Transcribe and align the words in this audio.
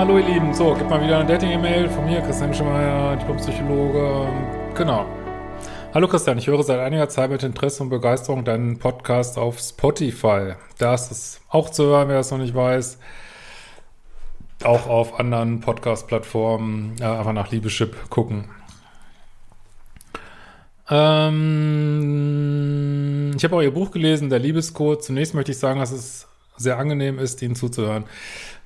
Hallo 0.00 0.16
ihr 0.16 0.24
Lieben. 0.24 0.52
So, 0.54 0.72
gibt 0.72 0.88
mal 0.88 1.02
wieder 1.02 1.18
eine 1.18 1.28
Dating-E-Mail 1.28 1.90
von 1.90 2.06
mir, 2.06 2.22
Christian 2.22 2.54
Schemeier, 2.54 3.16
Diplompsychologe. 3.16 4.28
Genau. 4.74 5.04
Hallo 5.92 6.08
Christian, 6.08 6.38
ich 6.38 6.46
höre 6.46 6.62
seit 6.62 6.80
einiger 6.80 7.10
Zeit 7.10 7.28
mit 7.30 7.42
Interesse 7.42 7.82
und 7.82 7.90
Begeisterung 7.90 8.42
deinen 8.42 8.78
Podcast 8.78 9.36
auf 9.36 9.58
Spotify. 9.58 10.54
Da 10.78 10.94
ist 10.94 11.10
es 11.10 11.42
auch 11.50 11.68
zu 11.68 11.84
hören, 11.84 12.08
wer 12.08 12.20
es 12.20 12.30
noch 12.30 12.38
nicht 12.38 12.54
weiß. 12.54 12.98
Auch 14.64 14.86
auf 14.86 15.20
anderen 15.20 15.60
Podcast-Plattformen 15.60 16.96
ja, 16.98 17.18
einfach 17.18 17.34
nach 17.34 17.50
Liebeschip 17.50 18.08
gucken. 18.08 18.46
Ähm, 20.88 21.42
ich 23.36 23.44
habe 23.44 23.54
auch 23.54 23.60
Ihr 23.60 23.74
Buch 23.74 23.90
gelesen, 23.90 24.30
der 24.30 24.38
Liebescode. 24.38 25.04
Zunächst 25.04 25.34
möchte 25.34 25.52
ich 25.52 25.58
sagen, 25.58 25.78
dass 25.78 25.92
es 25.92 26.26
sehr 26.60 26.78
angenehm 26.78 27.18
ist, 27.18 27.42
Ihnen 27.42 27.54
zuzuhören. 27.54 28.04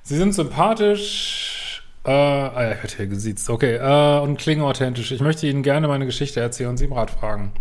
Sie 0.03 0.17
sind 0.17 0.33
sympathisch, 0.33 1.83
äh, 2.03 2.11
ah 2.11 2.63
ja, 2.63 2.71
ich 2.73 2.77
werde 2.83 2.95
hier 2.95 3.07
gesiezt, 3.07 3.49
okay, 3.49 3.75
äh, 3.75 4.19
und 4.19 4.37
klingen 4.37 4.61
authentisch. 4.61 5.11
Ich 5.11 5.21
möchte 5.21 5.47
Ihnen 5.47 5.63
gerne 5.63 5.87
meine 5.87 6.05
Geschichte 6.05 6.39
erzählen 6.39 6.69
und 6.69 6.77
Sie 6.77 6.85
im 6.85 6.93
Rat 6.93 7.09
fragen. 7.09 7.51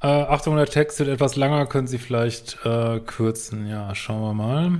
Äh, 0.00 0.06
Achtung, 0.06 0.56
der 0.56 0.66
Text 0.66 0.98
wird 0.98 1.08
etwas 1.08 1.36
langer, 1.36 1.66
können 1.66 1.86
Sie 1.86 1.98
vielleicht 1.98 2.58
äh, 2.64 3.00
kürzen. 3.00 3.68
Ja, 3.68 3.94
schauen 3.94 4.22
wir 4.22 4.34
mal. 4.34 4.78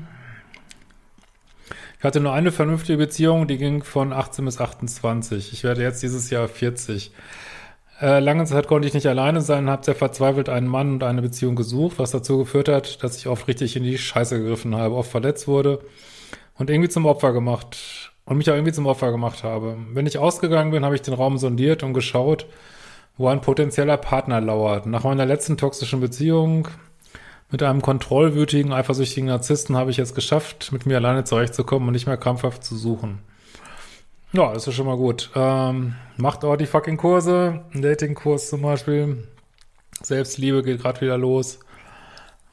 Ich 1.98 2.04
hatte 2.04 2.20
nur 2.20 2.32
eine 2.32 2.52
vernünftige 2.52 2.96
Beziehung, 2.96 3.48
die 3.48 3.58
ging 3.58 3.82
von 3.82 4.12
18 4.12 4.44
bis 4.44 4.60
28. 4.60 5.52
Ich 5.52 5.64
werde 5.64 5.82
jetzt 5.82 6.02
dieses 6.02 6.30
Jahr 6.30 6.46
40. 6.46 7.12
Äh, 8.00 8.20
lange 8.20 8.44
Zeit 8.44 8.68
konnte 8.68 8.86
ich 8.86 8.94
nicht 8.94 9.08
alleine 9.08 9.40
sein, 9.40 9.68
habe 9.68 9.84
sehr 9.84 9.96
verzweifelt 9.96 10.48
einen 10.48 10.68
Mann 10.68 10.94
und 10.94 11.02
eine 11.02 11.20
Beziehung 11.20 11.56
gesucht, 11.56 11.98
was 11.98 12.12
dazu 12.12 12.38
geführt 12.38 12.68
hat, 12.68 13.02
dass 13.02 13.16
ich 13.16 13.26
oft 13.26 13.48
richtig 13.48 13.74
in 13.74 13.82
die 13.82 13.98
Scheiße 13.98 14.38
gegriffen 14.38 14.76
habe, 14.76 14.94
oft 14.94 15.10
verletzt 15.10 15.48
wurde 15.48 15.80
und 16.56 16.70
irgendwie 16.70 16.88
zum 16.88 17.06
Opfer 17.06 17.32
gemacht 17.32 18.12
und 18.24 18.38
mich 18.38 18.48
auch 18.50 18.54
irgendwie 18.54 18.72
zum 18.72 18.86
Opfer 18.86 19.10
gemacht 19.10 19.42
habe. 19.42 19.76
Wenn 19.92 20.06
ich 20.06 20.18
ausgegangen 20.18 20.70
bin, 20.70 20.84
habe 20.84 20.94
ich 20.94 21.02
den 21.02 21.14
Raum 21.14 21.38
sondiert 21.38 21.82
und 21.82 21.92
geschaut, 21.92 22.46
wo 23.16 23.26
ein 23.28 23.40
potenzieller 23.40 23.96
Partner 23.96 24.40
lauert. 24.40 24.86
Nach 24.86 25.02
meiner 25.02 25.26
letzten 25.26 25.56
toxischen 25.56 26.00
Beziehung 26.00 26.68
mit 27.50 27.64
einem 27.64 27.82
kontrollwütigen, 27.82 28.72
eifersüchtigen 28.72 29.28
Narzissten 29.28 29.76
habe 29.76 29.90
ich 29.90 29.98
es 29.98 30.14
geschafft, 30.14 30.70
mit 30.70 30.86
mir 30.86 30.98
alleine 30.98 31.24
zurechtzukommen 31.24 31.88
und 31.88 31.94
nicht 31.94 32.06
mehr 32.06 32.16
krampfhaft 32.16 32.62
zu 32.62 32.76
suchen. 32.76 33.18
Ja, 34.32 34.52
das 34.52 34.66
ist 34.66 34.74
schon 34.74 34.86
mal 34.86 34.96
gut. 34.96 35.30
Ähm, 35.34 35.94
macht 36.18 36.44
auch 36.44 36.56
die 36.56 36.66
fucking 36.66 36.98
Kurse. 36.98 37.64
Ein 37.72 37.80
Dating-Kurs 37.80 38.50
zum 38.50 38.60
Beispiel. 38.60 39.26
Selbstliebe 40.02 40.62
geht 40.62 40.82
gerade 40.82 41.00
wieder 41.00 41.16
los. 41.16 41.60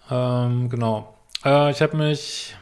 Ähm, 0.10 0.70
genau. 0.70 1.16
Äh, 1.44 1.72
ich 1.72 1.82
habe 1.82 1.98
mich 1.98 2.56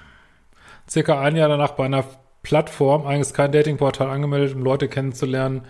circa 0.90 1.20
ein 1.22 1.36
Jahr 1.36 1.50
danach 1.50 1.72
bei 1.72 1.86
einer 1.86 2.06
Plattform, 2.42 3.06
eigentlich 3.06 3.34
kein 3.34 3.52
Datingportal, 3.52 4.10
angemeldet, 4.10 4.56
um 4.56 4.64
Leute 4.64 4.88
kennenzulernen 4.88 5.62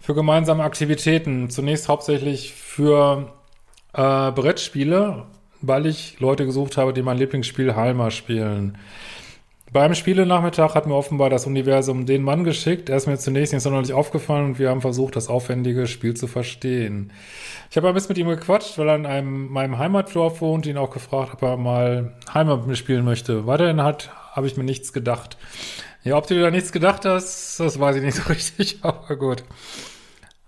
für 0.00 0.14
gemeinsame 0.14 0.62
Aktivitäten. 0.62 1.50
Zunächst 1.50 1.88
hauptsächlich 1.88 2.54
für 2.54 3.32
äh, 3.92 4.30
Brettspiele, 4.30 5.26
weil 5.60 5.86
ich 5.86 6.20
Leute 6.20 6.46
gesucht 6.46 6.76
habe, 6.76 6.92
die 6.92 7.02
mein 7.02 7.18
Lieblingsspiel 7.18 7.74
Halma 7.74 8.10
spielen. 8.10 8.78
Beim 9.70 9.94
Spielenachmittag 9.94 10.74
hat 10.74 10.86
mir 10.86 10.94
offenbar 10.94 11.28
das 11.28 11.46
Universum 11.46 12.06
den 12.06 12.22
Mann 12.22 12.42
geschickt. 12.42 12.88
Er 12.88 12.96
ist 12.96 13.06
mir 13.06 13.18
zunächst 13.18 13.52
nicht 13.52 13.62
sonderlich 13.62 13.92
aufgefallen 13.92 14.46
und 14.46 14.58
wir 14.58 14.70
haben 14.70 14.80
versucht, 14.80 15.14
das 15.14 15.28
aufwendige 15.28 15.86
Spiel 15.86 16.14
zu 16.14 16.26
verstehen. 16.26 17.12
Ich 17.70 17.76
habe 17.76 17.88
ein 17.88 17.94
bisschen 17.94 18.08
mit 18.08 18.18
ihm 18.18 18.28
gequatscht, 18.28 18.78
weil 18.78 18.88
er 18.88 18.96
in 18.96 19.04
einem, 19.04 19.48
meinem 19.48 19.76
Heimatdorf 19.76 20.40
wohnt, 20.40 20.64
ihn 20.64 20.78
auch 20.78 20.90
gefragt, 20.90 21.34
ob 21.34 21.42
er 21.42 21.58
mal 21.58 22.14
Heimat 22.32 22.60
mit 22.60 22.68
mir 22.68 22.76
spielen 22.76 23.04
möchte. 23.04 23.46
Weiterhin 23.46 23.82
hat, 23.82 24.10
habe 24.32 24.46
ich 24.46 24.56
mir 24.56 24.64
nichts 24.64 24.94
gedacht. 24.94 25.36
Ja, 26.02 26.16
ob 26.16 26.26
du 26.26 26.40
da 26.40 26.50
nichts 26.50 26.72
gedacht 26.72 27.04
hast, 27.04 27.60
das 27.60 27.78
weiß 27.78 27.96
ich 27.96 28.02
nicht 28.02 28.16
so 28.16 28.22
richtig, 28.30 28.78
aber 28.80 29.16
gut. 29.16 29.44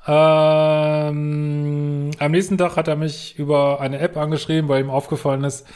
Ähm, 0.07 2.11
am 2.19 2.33
nächsten 2.33 2.57
Tag 2.57 2.77
hat 2.77 2.89
er 2.89 2.97
mich 2.97 3.39
über 3.39 3.81
eine 3.81 3.99
App 3.99 4.17
angeschrieben, 4.17 4.71
weil 4.71 4.83
ihm 4.83 4.89
aufgefallen 4.89 5.45
ist, 5.45 5.67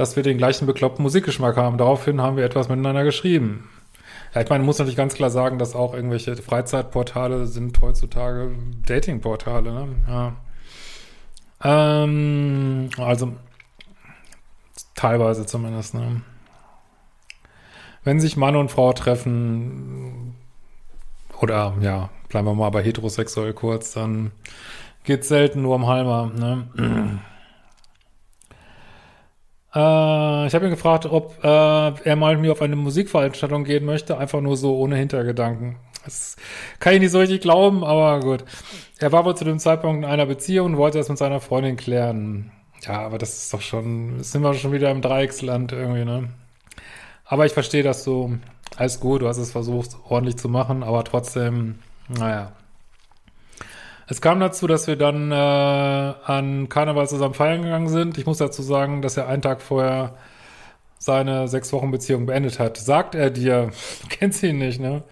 dass 0.00 0.16
wir 0.16 0.22
den 0.22 0.38
gleichen 0.38 0.64
bekloppten 0.64 1.02
Musikgeschmack 1.02 1.58
haben. 1.58 1.76
Daraufhin 1.76 2.22
haben 2.22 2.38
wir 2.38 2.44
etwas 2.44 2.70
miteinander 2.70 3.04
geschrieben. 3.04 3.68
Ja, 4.34 4.40
ich 4.40 4.48
meine, 4.48 4.64
muss 4.64 4.78
natürlich 4.78 4.96
ganz 4.96 5.12
klar 5.12 5.28
sagen, 5.28 5.58
dass 5.58 5.74
auch 5.74 5.92
irgendwelche 5.92 6.34
Freizeitportale 6.36 7.46
sind 7.46 7.78
heutzutage 7.82 8.50
Datingportale. 8.86 9.70
Ne? 9.70 9.88
Ja. 10.08 10.36
Ähm, 11.62 12.88
also 12.96 13.34
teilweise 14.94 15.44
zumindest. 15.44 15.92
Ne? 15.92 16.22
Wenn 18.02 18.20
sich 18.20 18.38
Mann 18.38 18.56
und 18.56 18.70
Frau 18.70 18.94
treffen, 18.94 20.34
oder 21.42 21.74
ja, 21.82 22.08
bleiben 22.30 22.46
wir 22.46 22.54
mal 22.54 22.70
bei 22.70 22.82
heterosexuell 22.82 23.52
kurz, 23.52 23.92
dann 23.92 24.30
geht 25.04 25.20
es 25.20 25.28
selten 25.28 25.60
nur 25.60 25.74
um 25.74 25.86
Halmer. 25.86 26.32
Ne? 26.34 27.20
Äh, 29.74 30.46
ich 30.46 30.54
habe 30.54 30.64
ihn 30.64 30.70
gefragt, 30.70 31.06
ob 31.06 31.42
äh, 31.42 31.46
er 31.46 32.16
mal 32.16 32.34
mit 32.34 32.42
mir 32.42 32.52
auf 32.52 32.62
eine 32.62 32.76
Musikveranstaltung 32.76 33.64
gehen 33.64 33.84
möchte, 33.84 34.18
einfach 34.18 34.40
nur 34.40 34.56
so 34.56 34.76
ohne 34.76 34.96
Hintergedanken. 34.96 35.76
Das 36.04 36.36
kann 36.78 36.94
ich 36.94 37.00
nicht 37.00 37.10
so 37.10 37.18
richtig 37.18 37.40
glauben, 37.40 37.84
aber 37.84 38.20
gut. 38.20 38.44
Er 38.98 39.12
war 39.12 39.24
wohl 39.24 39.36
zu 39.36 39.44
dem 39.44 39.58
Zeitpunkt 39.58 40.04
in 40.04 40.10
einer 40.10 40.26
Beziehung 40.26 40.66
und 40.66 40.76
wollte 40.76 40.98
das 40.98 41.08
mit 41.08 41.18
seiner 41.18 41.40
Freundin 41.40 41.76
klären. 41.76 42.52
Ja, 42.82 43.00
aber 43.00 43.18
das 43.18 43.36
ist 43.36 43.54
doch 43.54 43.60
schon, 43.60 44.22
sind 44.22 44.42
wir 44.42 44.54
schon 44.54 44.72
wieder 44.72 44.90
im 44.90 45.02
Dreiecksland 45.02 45.72
irgendwie, 45.72 46.04
ne? 46.04 46.30
Aber 47.26 47.46
ich 47.46 47.52
verstehe 47.52 47.82
das 47.82 48.02
so. 48.02 48.32
Alles 48.76 48.98
gut, 49.00 49.22
du 49.22 49.28
hast 49.28 49.36
es 49.36 49.52
versucht, 49.52 49.96
ordentlich 50.08 50.38
zu 50.38 50.48
machen, 50.48 50.82
aber 50.82 51.04
trotzdem, 51.04 51.80
naja. 52.08 52.52
Es 54.10 54.20
kam 54.20 54.40
dazu, 54.40 54.66
dass 54.66 54.88
wir 54.88 54.96
dann 54.96 55.30
äh, 55.30 55.34
an 55.34 56.68
Karneval 56.68 57.08
zusammen 57.08 57.34
feiern 57.34 57.62
gegangen 57.62 57.88
sind. 57.88 58.18
Ich 58.18 58.26
muss 58.26 58.38
dazu 58.38 58.60
sagen, 58.60 59.02
dass 59.02 59.16
er 59.16 59.28
einen 59.28 59.40
Tag 59.40 59.62
vorher 59.62 60.16
seine 60.98 61.46
sechs 61.46 61.72
Wochen 61.72 61.92
Beziehung 61.92 62.26
beendet 62.26 62.58
hat. 62.58 62.76
Sagt 62.76 63.14
er 63.14 63.30
dir, 63.30 63.70
kennst 64.08 64.42
ihn 64.42 64.58
nicht, 64.58 64.80
ne? 64.80 65.04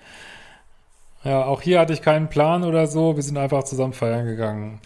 Ja, 1.22 1.44
auch 1.44 1.62
hier 1.62 1.78
hatte 1.78 1.92
ich 1.92 2.03
keinen 2.03 2.28
Plan 2.28 2.64
oder 2.64 2.88
so. 2.88 3.14
Wir 3.14 3.22
sind 3.22 3.38
einfach 3.38 3.62
zusammen 3.62 3.92
feiern 3.92 4.26
gegangen. 4.26 4.81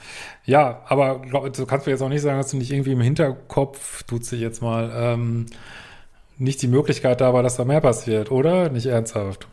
Ja, 0.45 0.83
aber 0.89 1.21
glaub, 1.21 1.51
du 1.51 1.67
kannst 1.67 1.87
mir 1.87 1.93
jetzt 1.93 2.03
auch 2.03 2.09
nicht 2.11 2.23
sagen, 2.23 2.37
dass 2.37 2.51
du 2.51 2.59
nicht 2.59 2.71
irgendwie 2.71 2.93
im 2.93 3.01
Hinterkopf, 3.01 4.03
tut 4.03 4.27
sich 4.27 4.41
jetzt 4.41 4.61
mal, 4.61 4.93
ähm, 4.95 5.47
nicht 6.37 6.61
die 6.61 6.69
Möglichkeit 6.69 7.23
da 7.23 7.33
war, 7.33 7.43
dass 7.43 7.57
da 7.57 7.65
mehr 7.65 7.81
passiert, 7.81 8.31
oder? 8.31 8.69
Nicht 8.69 8.87
ernsthaft. 8.87 9.49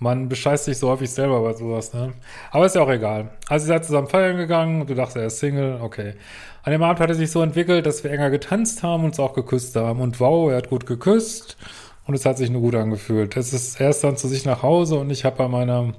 Man 0.00 0.30
bescheißt 0.30 0.64
sich 0.64 0.78
so 0.78 0.88
häufig 0.88 1.10
selber 1.10 1.42
bei 1.42 1.52
sowas, 1.52 1.92
ne? 1.92 2.14
Aber 2.50 2.64
ist 2.64 2.74
ja 2.74 2.80
auch 2.80 2.90
egal. 2.90 3.30
Also 3.48 3.66
ihr 3.66 3.68
seid 3.68 3.84
zusammen 3.84 4.08
feiern 4.08 4.38
gegangen, 4.38 4.86
du 4.86 4.94
dachtest, 4.94 5.16
er 5.18 5.26
ist 5.26 5.38
Single, 5.38 5.78
okay. 5.82 6.14
An 6.62 6.72
dem 6.72 6.82
Abend 6.82 7.00
hat 7.00 7.10
es 7.10 7.18
sich 7.18 7.30
so 7.30 7.42
entwickelt, 7.42 7.84
dass 7.84 8.02
wir 8.02 8.10
enger 8.10 8.30
getanzt 8.30 8.82
haben 8.82 9.04
und 9.04 9.10
uns 9.10 9.20
auch 9.20 9.34
geküsst 9.34 9.76
haben. 9.76 10.00
Und 10.00 10.18
wow, 10.18 10.50
er 10.50 10.56
hat 10.56 10.70
gut 10.70 10.86
geküsst 10.86 11.58
und 12.06 12.14
es 12.14 12.24
hat 12.24 12.38
sich 12.38 12.48
nur 12.48 12.62
gut 12.62 12.74
angefühlt. 12.74 13.36
Es 13.36 13.52
ist 13.52 13.78
erst 13.78 14.02
dann 14.02 14.16
zu 14.16 14.26
sich 14.26 14.46
nach 14.46 14.62
Hause 14.62 14.96
und 14.96 15.10
ich 15.10 15.26
habe 15.26 15.36
bei 15.36 15.48
meiner 15.48 15.92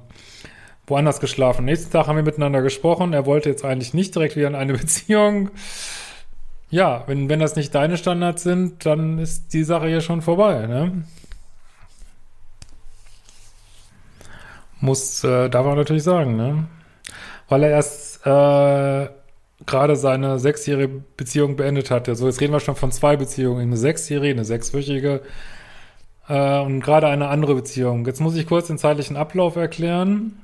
woanders 0.88 1.20
geschlafen. 1.20 1.64
Nächsten 1.64 1.92
Tag 1.92 2.08
haben 2.08 2.16
wir 2.16 2.24
miteinander 2.24 2.60
gesprochen. 2.60 3.12
Er 3.12 3.24
wollte 3.24 3.48
jetzt 3.50 3.64
eigentlich 3.64 3.94
nicht 3.94 4.16
direkt 4.16 4.34
wieder 4.34 4.48
in 4.48 4.56
eine 4.56 4.72
Beziehung. 4.78 5.50
Ja, 6.70 7.04
wenn, 7.06 7.28
wenn 7.28 7.38
das 7.38 7.54
nicht 7.54 7.72
deine 7.74 7.96
Standards 7.96 8.42
sind, 8.42 8.84
dann 8.84 9.18
ist 9.18 9.52
die 9.52 9.62
Sache 9.62 9.86
hier 9.86 10.00
schon 10.00 10.22
vorbei, 10.22 10.66
ne? 10.66 11.04
Muss, 14.82 15.24
äh, 15.24 15.48
darf 15.48 15.64
man 15.64 15.76
natürlich 15.76 16.02
sagen, 16.02 16.36
ne? 16.36 16.66
Weil 17.48 17.62
er 17.62 17.70
erst 17.70 18.26
äh, 18.26 19.08
gerade 19.64 19.96
seine 19.96 20.38
sechsjährige 20.38 21.02
Beziehung 21.16 21.56
beendet 21.56 21.90
hatte. 21.90 22.14
So, 22.16 22.26
jetzt 22.26 22.40
reden 22.40 22.52
wir 22.52 22.60
schon 22.60 22.76
von 22.76 22.92
zwei 22.92 23.16
Beziehungen, 23.16 23.62
eine 23.62 23.76
sechsjährige, 23.78 24.34
eine 24.34 24.44
sechswöchige 24.44 25.22
äh, 26.28 26.60
und 26.60 26.80
gerade 26.80 27.06
eine 27.06 27.28
andere 27.28 27.54
Beziehung. 27.54 28.04
Jetzt 28.06 28.20
muss 28.20 28.36
ich 28.36 28.46
kurz 28.46 28.66
den 28.66 28.78
zeitlichen 28.78 29.16
Ablauf 29.16 29.56
erklären. 29.56 30.38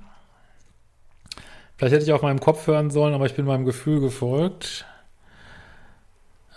Vielleicht 1.76 1.94
hätte 1.94 2.05
ich 2.05 2.12
auf 2.12 2.23
meinem 2.23 2.40
Kopf 2.40 2.67
hören 2.67 2.90
sollen, 2.90 3.14
aber 3.14 3.26
ich 3.26 3.35
bin 3.35 3.44
meinem 3.44 3.64
Gefühl 3.64 4.00
gefolgt. 4.00 4.85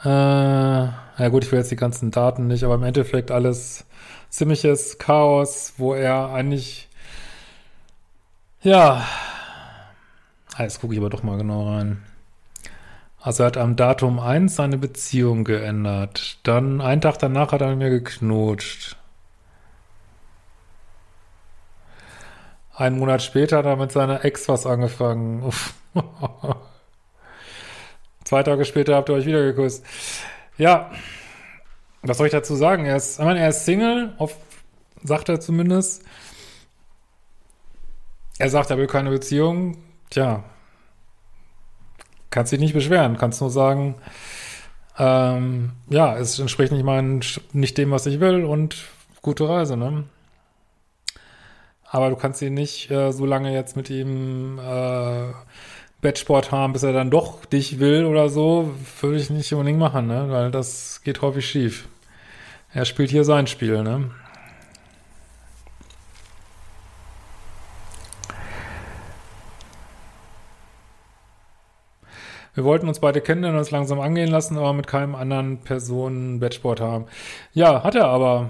Äh, 0.04 0.08
ja 0.08 1.28
gut, 1.30 1.44
ich 1.44 1.52
will 1.52 1.60
jetzt 1.60 1.72
die 1.72 1.76
ganzen 1.76 2.10
Daten 2.10 2.48
nicht, 2.48 2.64
aber 2.64 2.76
im 2.76 2.84
Endeffekt 2.84 3.30
alles 3.30 3.86
ziemliches 4.30 4.98
Chaos, 4.98 5.74
wo 5.78 5.94
er 5.94 6.32
eigentlich, 6.32 6.90
ja, 8.62 9.06
jetzt 10.58 10.82
gucke 10.82 10.94
ich 10.94 11.00
aber 11.00 11.10
doch 11.10 11.24
mal 11.24 11.38
genau 11.38 11.70
rein. 11.70 12.04
Also 13.20 13.44
er 13.44 13.48
hat 13.48 13.58
am 13.58 13.76
Datum 13.76 14.20
1 14.20 14.56
seine 14.56 14.78
Beziehung 14.78 15.44
geändert. 15.44 16.40
Dann 16.44 16.82
einen 16.82 17.02
Tag 17.02 17.20
danach 17.20 17.52
hat 17.52 17.62
er 17.62 17.70
mit 17.70 17.78
mir 17.78 17.90
geknutscht. 17.92 18.98
Einen 22.76 22.98
Monat 22.98 23.22
später 23.22 23.58
hat 23.58 23.66
er 23.66 23.76
mit 23.76 23.92
seiner 23.92 24.26
Ex 24.26 24.50
was 24.50 24.66
angefangen. 24.66 25.52
Zwei 28.24 28.42
Tage 28.42 28.66
später 28.66 28.96
habt 28.96 29.10
ihr 29.10 29.16
euch 29.16 29.26
wieder 29.28 29.44
geküsst. 29.44 29.86
Ja, 30.58 30.90
was 32.02 32.18
soll 32.18 32.26
ich 32.28 32.32
dazu 32.32 32.56
sagen? 32.56 32.86
Er 32.86 32.96
ist, 32.96 33.20
ich 33.20 33.26
meine, 33.26 33.40
er 33.40 33.50
ist 33.50 33.66
Single, 33.66 34.14
auf, 34.18 34.36
sagt 35.04 35.30
er 35.30 35.40
zumindest. 35.40 36.04
Er 38.42 38.50
sagt, 38.50 38.72
er 38.72 38.80
will 38.80 38.88
keine 38.88 39.12
Beziehung. 39.12 39.78
Tja, 40.10 40.44
kannst 42.32 42.52
dich 42.52 42.60
nicht 42.60 42.74
beschweren, 42.74 43.16
kannst 43.16 43.40
nur 43.40 43.52
sagen, 43.52 43.94
ähm, 44.98 45.74
ja, 45.92 46.18
es 46.18 46.40
entspricht 46.40 46.72
nicht 46.72 46.84
meinen, 46.84 47.22
nicht 47.54 47.78
dem, 47.78 47.92
was 47.92 48.08
ich 48.08 48.20
will 48.20 48.44
und 48.44 48.88
gute 49.22 49.48
Reise, 49.48 49.78
ne? 49.78 50.06
Aber 51.86 52.10
du 52.10 52.16
kannst 52.16 52.42
ihn 52.42 52.56
nicht 52.56 52.90
äh, 52.90 53.12
so 53.12 53.28
lange 53.28 53.54
jetzt 53.54 53.76
mit 53.76 53.92
ihm 53.92 54.58
äh, 54.58 55.34
Bettsport 56.02 56.52
haben, 56.52 56.74
bis 56.74 56.82
er 56.82 56.94
dann 56.94 57.12
doch 57.12 57.46
dich 57.46 57.80
will 57.80 58.06
oder 58.06 58.28
so, 58.28 58.74
würde 59.02 59.18
ich 59.18 59.30
nicht 59.30 59.54
unbedingt 59.54 59.78
machen, 59.78 60.08
ne? 60.08 60.32
Weil 60.32 60.50
das 60.50 61.04
geht 61.04 61.22
häufig 61.22 61.46
schief. 61.48 61.88
Er 62.74 62.86
spielt 62.86 63.12
hier 63.12 63.24
sein 63.24 63.46
Spiel, 63.46 63.84
ne? 63.84 64.10
Wir 72.54 72.66
wollten 72.66 72.88
uns 72.88 73.00
beide 73.00 73.22
kennenlernen 73.22 73.58
und 73.58 73.62
uns 73.62 73.72
langsam 73.72 74.02
angehen 74.02 74.30
lassen, 74.30 74.58
aber 74.58 74.74
mit 74.74 74.88
keinem 74.88 75.16
anderen 75.16 75.60
Personen 75.60 76.40
Bettsport 76.40 76.82
haben. 76.82 77.06
Ja, 77.54 77.84
hat 77.84 77.96
er 77.96 78.08
aber. 78.08 78.50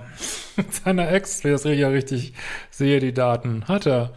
mit 0.57 0.73
seiner 0.83 1.11
Ex, 1.11 1.45
ich 1.45 1.51
das 1.51 1.63
ja 1.63 1.89
richtig 1.89 2.33
sehe, 2.71 2.99
die 2.99 3.13
Daten. 3.13 3.65
Hat 3.67 3.85
er. 3.85 4.11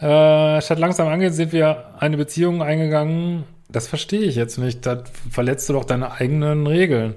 Äh, 0.00 0.62
statt 0.62 0.78
langsam 0.78 1.08
angehen 1.08 1.32
sind 1.32 1.52
wir 1.52 1.94
eine 1.98 2.16
Beziehung 2.16 2.62
eingegangen. 2.62 3.44
Das 3.68 3.86
verstehe 3.88 4.22
ich 4.22 4.36
jetzt 4.36 4.58
nicht. 4.58 4.86
Da 4.86 5.04
verletzt 5.30 5.68
du 5.68 5.74
doch 5.74 5.84
deine 5.84 6.12
eigenen 6.12 6.66
Regeln. 6.66 7.14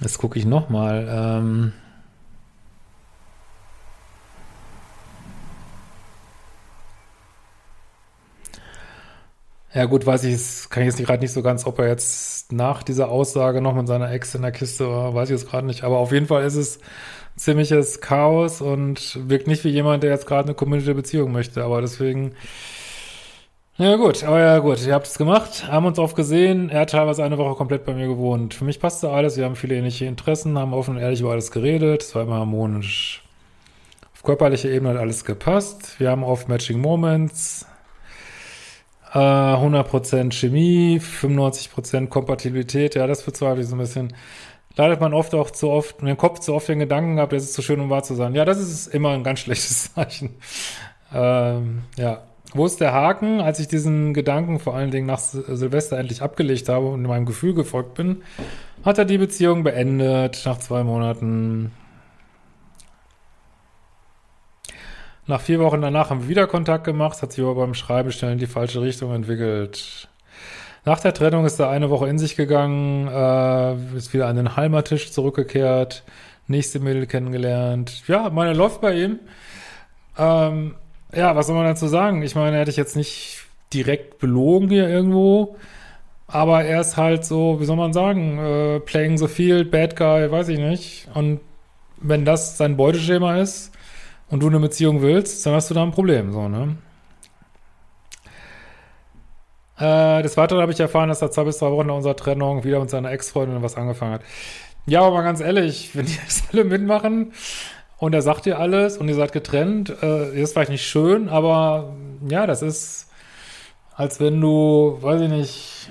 Jetzt 0.00 0.18
gucke 0.18 0.38
ich 0.38 0.44
nochmal. 0.44 1.08
Ähm 1.08 1.72
Ja, 9.74 9.86
gut, 9.86 10.06
weiß 10.06 10.22
ich, 10.24 10.70
kann 10.70 10.84
ich 10.84 10.94
jetzt 10.94 11.04
gerade 11.04 11.20
nicht 11.20 11.32
so 11.32 11.42
ganz, 11.42 11.66
ob 11.66 11.80
er 11.80 11.88
jetzt 11.88 12.52
nach 12.52 12.84
dieser 12.84 13.08
Aussage 13.08 13.60
noch 13.60 13.74
mit 13.74 13.88
seiner 13.88 14.10
Ex 14.12 14.32
in 14.36 14.42
der 14.42 14.52
Kiste 14.52 14.88
war, 14.88 15.14
weiß 15.14 15.30
ich 15.30 15.36
jetzt 15.36 15.50
gerade 15.50 15.66
nicht. 15.66 15.82
Aber 15.82 15.98
auf 15.98 16.12
jeden 16.12 16.28
Fall 16.28 16.44
ist 16.44 16.54
es 16.54 16.78
ziemliches 17.36 18.00
Chaos 18.00 18.60
und 18.60 19.18
wirkt 19.28 19.48
nicht 19.48 19.64
wie 19.64 19.70
jemand, 19.70 20.04
der 20.04 20.10
jetzt 20.10 20.26
gerade 20.26 20.46
eine 20.46 20.54
community 20.54 20.94
Beziehung 20.94 21.32
möchte. 21.32 21.64
Aber 21.64 21.80
deswegen, 21.80 22.36
ja 23.76 23.96
gut, 23.96 24.22
aber 24.22 24.38
ja 24.38 24.58
gut, 24.60 24.86
ihr 24.86 24.94
habt 24.94 25.08
es 25.08 25.18
gemacht, 25.18 25.66
haben 25.66 25.86
uns 25.86 25.98
oft 25.98 26.14
gesehen. 26.14 26.70
Er 26.70 26.82
hat 26.82 26.90
teilweise 26.90 27.24
eine 27.24 27.36
Woche 27.38 27.56
komplett 27.56 27.84
bei 27.84 27.94
mir 27.94 28.06
gewohnt. 28.06 28.54
Für 28.54 28.64
mich 28.64 28.78
passte 28.78 29.10
alles, 29.10 29.36
wir 29.36 29.44
haben 29.44 29.56
viele 29.56 29.74
ähnliche 29.74 30.04
Interessen, 30.04 30.56
haben 30.56 30.72
offen 30.72 30.94
und 30.94 31.02
ehrlich 31.02 31.20
über 31.20 31.32
alles 31.32 31.50
geredet, 31.50 32.02
es 32.02 32.14
war 32.14 32.22
immer 32.22 32.36
harmonisch. 32.36 33.24
Auf 34.14 34.22
körperlicher 34.22 34.70
Ebene 34.70 34.90
hat 34.90 34.98
alles 34.98 35.24
gepasst. 35.24 35.98
Wir 35.98 36.10
haben 36.10 36.22
oft 36.22 36.48
Matching 36.48 36.80
Moments, 36.80 37.66
100% 39.14 40.28
äh, 40.28 40.30
Chemie, 40.32 40.98
95% 40.98 42.08
Kompatibilität, 42.08 42.96
ja, 42.96 43.06
das 43.06 43.22
bezweifle 43.22 43.62
ich 43.62 43.68
so 43.68 43.76
ein 43.76 43.78
bisschen. 43.78 44.12
Leidet 44.76 45.00
man 45.00 45.14
oft 45.14 45.34
auch 45.34 45.52
zu 45.52 45.70
oft, 45.70 46.02
mit 46.02 46.10
dem 46.10 46.16
Kopf 46.16 46.40
zu 46.40 46.52
oft 46.52 46.68
den 46.68 46.80
Gedanken 46.80 47.16
gehabt, 47.16 47.32
das 47.32 47.44
ist 47.44 47.54
zu 47.54 47.62
schön, 47.62 47.78
um 47.78 47.90
wahr 47.90 48.02
zu 48.02 48.14
sein. 48.14 48.34
Ja, 48.34 48.44
das 48.44 48.58
ist 48.58 48.88
immer 48.88 49.10
ein 49.10 49.22
ganz 49.22 49.38
schlechtes 49.40 49.94
Zeichen. 49.94 50.30
Ähm, 51.14 51.82
ja. 51.96 52.22
Wo 52.52 52.66
ist 52.66 52.80
der 52.80 52.92
Haken? 52.92 53.40
Als 53.40 53.58
ich 53.58 53.66
diesen 53.66 54.14
Gedanken 54.14 54.60
vor 54.60 54.76
allen 54.76 54.92
Dingen 54.92 55.06
nach 55.06 55.18
Silvester 55.18 55.98
endlich 55.98 56.22
abgelegt 56.22 56.68
habe 56.68 56.86
und 56.88 57.02
meinem 57.02 57.26
Gefühl 57.26 57.52
gefolgt 57.52 57.94
bin, 57.94 58.22
hat 58.84 58.98
er 58.98 59.04
die 59.04 59.18
Beziehung 59.18 59.64
beendet 59.64 60.42
nach 60.44 60.58
zwei 60.58 60.84
Monaten. 60.84 61.72
Nach 65.26 65.40
vier 65.40 65.58
Wochen 65.60 65.80
danach 65.80 66.10
haben 66.10 66.22
wir 66.22 66.28
wieder 66.28 66.46
Kontakt 66.46 66.84
gemacht, 66.84 67.22
hat 67.22 67.32
sich 67.32 67.42
aber 67.42 67.54
beim 67.54 67.74
Schreibestellen 67.74 68.34
in 68.34 68.38
die 68.38 68.46
falsche 68.46 68.82
Richtung 68.82 69.14
entwickelt. 69.14 70.08
Nach 70.84 71.00
der 71.00 71.14
Trennung 71.14 71.46
ist 71.46 71.58
er 71.58 71.70
eine 71.70 71.88
Woche 71.88 72.08
in 72.08 72.18
sich 72.18 72.36
gegangen, 72.36 73.08
äh, 73.08 73.96
ist 73.96 74.12
wieder 74.12 74.26
an 74.26 74.36
den 74.36 74.56
Heimattisch 74.56 75.12
zurückgekehrt, 75.12 76.02
nächste 76.46 76.78
Mädel 76.78 77.06
kennengelernt. 77.06 78.02
Ja, 78.06 78.28
meine 78.28 78.52
läuft 78.52 78.82
bei 78.82 78.94
ihm. 78.94 79.18
Ähm, 80.18 80.74
ja, 81.14 81.34
was 81.34 81.46
soll 81.46 81.56
man 81.56 81.64
dazu 81.64 81.86
sagen? 81.86 82.22
Ich 82.22 82.34
meine, 82.34 82.56
er 82.56 82.60
hätte 82.60 82.70
ich 82.70 82.76
jetzt 82.76 82.96
nicht 82.96 83.44
direkt 83.72 84.18
belogen 84.18 84.68
hier 84.68 84.88
irgendwo, 84.88 85.56
aber 86.26 86.64
er 86.64 86.82
ist 86.82 86.98
halt 86.98 87.24
so, 87.24 87.60
wie 87.60 87.64
soll 87.64 87.76
man 87.76 87.94
sagen, 87.94 88.38
äh, 88.38 88.80
playing 88.80 89.16
the 89.16 89.28
field, 89.28 89.70
bad 89.70 89.96
guy, 89.96 90.30
weiß 90.30 90.48
ich 90.48 90.58
nicht. 90.58 91.08
Und 91.14 91.40
wenn 91.96 92.26
das 92.26 92.58
sein 92.58 92.76
Beuteschema 92.76 93.38
ist, 93.38 93.73
und 94.34 94.40
du 94.40 94.48
eine 94.48 94.58
Beziehung 94.58 95.00
willst, 95.00 95.46
dann 95.46 95.54
hast 95.54 95.70
du 95.70 95.74
da 95.74 95.84
ein 95.84 95.92
Problem, 95.92 96.32
so, 96.32 96.48
ne? 96.48 96.76
Äh, 99.78 100.24
des 100.24 100.36
Weiteren 100.36 100.60
habe 100.60 100.72
ich 100.72 100.80
erfahren, 100.80 101.08
dass 101.08 101.22
er 101.22 101.30
zwei 101.30 101.44
bis 101.44 101.58
drei 101.58 101.70
Wochen 101.70 101.86
nach 101.86 101.94
unserer 101.94 102.16
Trennung 102.16 102.64
wieder 102.64 102.80
mit 102.80 102.90
seiner 102.90 103.12
Ex-Freundin 103.12 103.62
was 103.62 103.76
angefangen 103.76 104.14
hat. 104.14 104.22
Ja, 104.86 105.02
aber 105.02 105.12
mal 105.12 105.22
ganz 105.22 105.40
ehrlich, 105.40 105.94
wenn 105.94 106.06
die 106.06 106.18
das 106.24 106.42
alle 106.52 106.64
mitmachen 106.64 107.32
und 107.98 108.12
er 108.12 108.22
sagt 108.22 108.46
dir 108.46 108.58
alles 108.58 108.98
und 108.98 109.08
ihr 109.08 109.14
seid 109.14 109.30
getrennt, 109.30 109.94
äh, 110.02 110.36
ist 110.36 110.54
vielleicht 110.54 110.70
nicht 110.72 110.84
schön, 110.84 111.28
aber 111.28 111.94
ja, 112.28 112.48
das 112.48 112.60
ist, 112.60 113.12
als 113.94 114.18
wenn 114.18 114.40
du, 114.40 114.98
weiß 115.00 115.20
ich 115.20 115.30
nicht, 115.30 115.90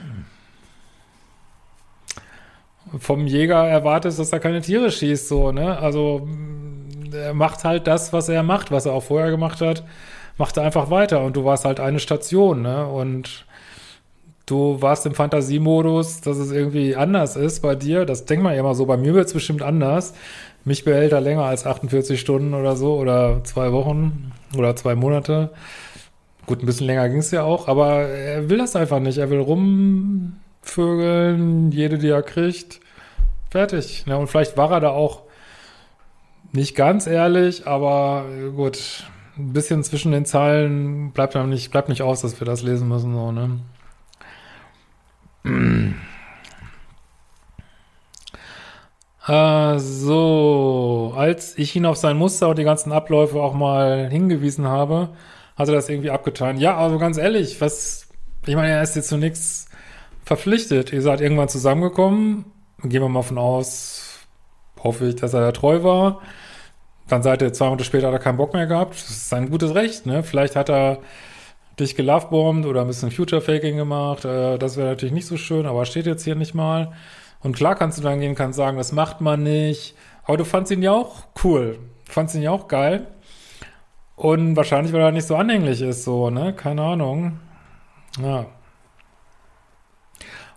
vom 2.99 3.25
Jäger 3.25 3.65
erwartest, 3.69 4.19
dass 4.19 4.33
er 4.33 4.41
keine 4.41 4.59
Tiere 4.59 4.91
schießt, 4.91 5.29
so, 5.29 5.53
ne? 5.53 5.79
Also, 5.79 6.27
er 7.13 7.33
macht 7.33 7.63
halt 7.63 7.87
das, 7.87 8.13
was 8.13 8.29
er 8.29 8.43
macht, 8.43 8.71
was 8.71 8.85
er 8.85 8.93
auch 8.93 9.03
vorher 9.03 9.31
gemacht 9.31 9.61
hat, 9.61 9.83
macht 10.37 10.57
er 10.57 10.63
einfach 10.63 10.89
weiter 10.89 11.21
und 11.21 11.35
du 11.35 11.45
warst 11.45 11.65
halt 11.65 11.79
eine 11.79 11.99
Station, 11.99 12.61
ne? 12.61 12.87
Und 12.87 13.45
du 14.45 14.81
warst 14.81 15.05
im 15.05 15.13
Fantasiemodus, 15.13 16.21
dass 16.21 16.37
es 16.37 16.51
irgendwie 16.51 16.95
anders 16.95 17.35
ist 17.35 17.61
bei 17.61 17.75
dir. 17.75 18.05
Das 18.05 18.25
denkt 18.25 18.43
man 18.43 18.53
ja 18.53 18.59
immer 18.59 18.75
so. 18.75 18.85
Bei 18.85 18.97
mir 18.97 19.13
wird 19.13 19.27
es 19.27 19.33
bestimmt 19.33 19.61
anders. 19.61 20.13
Mich 20.65 20.85
behält 20.85 21.11
er 21.11 21.21
länger 21.21 21.43
als 21.43 21.65
48 21.65 22.19
Stunden 22.19 22.53
oder 22.53 22.75
so 22.75 22.95
oder 22.95 23.43
zwei 23.43 23.71
Wochen 23.71 24.31
oder 24.57 24.75
zwei 24.75 24.95
Monate. 24.95 25.51
Gut, 26.45 26.61
ein 26.61 26.65
bisschen 26.65 26.87
länger 26.87 27.07
ging 27.09 27.19
es 27.19 27.31
ja 27.31 27.43
auch, 27.43 27.67
aber 27.67 28.01
er 28.01 28.49
will 28.49 28.57
das 28.57 28.75
einfach 28.75 28.99
nicht. 28.99 29.17
Er 29.17 29.29
will 29.29 29.39
rumvögeln, 29.39 31.71
jede, 31.71 31.97
die 31.97 32.09
er 32.09 32.21
kriegt. 32.21 32.81
Fertig. 33.49 34.03
Ja, 34.07 34.17
und 34.17 34.27
vielleicht 34.27 34.57
war 34.57 34.71
er 34.71 34.79
da 34.79 34.89
auch 34.89 35.22
nicht 36.53 36.75
ganz 36.75 37.07
ehrlich, 37.07 37.67
aber 37.67 38.25
gut, 38.55 39.05
ein 39.37 39.53
bisschen 39.53 39.83
zwischen 39.83 40.11
den 40.11 40.25
Zeilen 40.25 41.11
bleibt 41.11 41.35
nicht, 41.35 41.71
bleibt 41.71 41.89
nicht 41.89 42.03
aus, 42.03 42.21
dass 42.21 42.39
wir 42.39 42.45
das 42.45 42.61
lesen 42.61 42.87
müssen, 42.87 43.13
so, 43.13 43.31
ne? 43.31 43.59
Äh, 49.25 49.79
so, 49.79 51.13
als 51.15 51.57
ich 51.57 51.75
ihn 51.75 51.85
auf 51.85 51.95
sein 51.95 52.17
Muster 52.17 52.49
und 52.49 52.57
die 52.57 52.65
ganzen 52.65 52.91
Abläufe 52.91 53.41
auch 53.41 53.53
mal 53.53 54.09
hingewiesen 54.09 54.67
habe, 54.67 55.09
hat 55.55 55.69
er 55.69 55.75
das 55.75 55.87
irgendwie 55.87 56.09
abgetan. 56.09 56.57
Ja, 56.57 56.77
also 56.77 56.97
ganz 56.97 57.17
ehrlich, 57.17 57.61
was, 57.61 58.09
ich 58.45 58.55
meine, 58.55 58.71
er 58.73 58.81
ist 58.83 58.95
jetzt 58.97 59.07
zu 59.09 59.17
nichts 59.17 59.69
verpflichtet. 60.25 60.91
Ihr 60.91 61.01
seid 61.01 61.21
irgendwann 61.21 61.47
zusammengekommen, 61.47 62.45
gehen 62.83 63.01
wir 63.01 63.07
mal 63.09 63.21
von 63.21 63.37
aus, 63.37 64.02
hoffe 64.83 65.07
ich, 65.07 65.15
dass 65.15 65.33
er 65.33 65.41
da 65.41 65.51
treu 65.51 65.83
war. 65.83 66.21
Dann 67.07 67.23
seid 67.23 67.41
ihr 67.41 67.53
zwei 67.53 67.65
Monate 67.65 67.83
später 67.83 68.07
hat 68.07 68.13
er 68.13 68.19
keinen 68.19 68.37
Bock 68.37 68.53
mehr 68.53 68.67
gehabt. 68.67 68.93
Das 68.93 69.09
ist 69.09 69.29
sein 69.29 69.49
gutes 69.49 69.75
Recht, 69.75 70.05
ne? 70.05 70.23
Vielleicht 70.23 70.55
hat 70.55 70.69
er 70.69 70.99
dich 71.79 71.95
gelovebombt 71.95 72.65
oder 72.65 72.81
ein 72.81 72.87
bisschen 72.87 73.11
Future-Faking 73.11 73.77
gemacht. 73.77 74.25
Äh, 74.25 74.57
das 74.57 74.77
wäre 74.77 74.89
natürlich 74.89 75.13
nicht 75.13 75.27
so 75.27 75.37
schön, 75.37 75.65
aber 75.65 75.85
steht 75.85 76.05
jetzt 76.05 76.23
hier 76.23 76.35
nicht 76.35 76.53
mal. 76.53 76.93
Und 77.41 77.55
klar 77.55 77.75
kannst 77.75 77.97
du 77.97 78.03
dann 78.03 78.19
gehen, 78.19 78.35
kannst 78.35 78.57
sagen, 78.57 78.77
das 78.77 78.91
macht 78.91 79.21
man 79.21 79.43
nicht. 79.43 79.95
Aber 80.23 80.37
du 80.37 80.45
fandst 80.45 80.71
ihn 80.71 80.81
ja 80.81 80.93
auch 80.93 81.23
cool. 81.43 81.79
Fandst 82.05 82.35
ihn 82.35 82.41
ja 82.41 82.51
auch 82.51 82.67
geil. 82.67 83.07
Und 84.15 84.55
wahrscheinlich, 84.55 84.93
weil 84.93 85.01
er 85.01 85.11
nicht 85.11 85.27
so 85.27 85.35
anhänglich 85.35 85.81
ist, 85.81 86.03
so, 86.03 86.29
ne? 86.29 86.53
Keine 86.53 86.83
Ahnung. 86.83 87.39
Ja. 88.21 88.45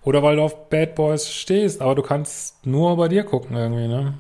Oder 0.07 0.23
weil 0.23 0.37
du 0.37 0.43
auf 0.43 0.71
Bad 0.71 0.95
Boys 0.95 1.29
stehst, 1.29 1.83
aber 1.83 1.97
du 1.97 2.03
kannst 2.03 2.65
nur 2.65 2.97
bei 2.97 3.09
dir 3.09 3.25
gucken 3.25 3.57
irgendwie, 3.57 3.89
ne? 3.89 4.15